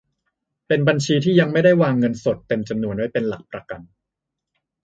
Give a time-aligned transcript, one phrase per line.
[0.67, 3.81] เป็นบัญชีที่ยังไม่ต้องวางเงินสดเต็มจำนวนไว้เป็นหลักประกัน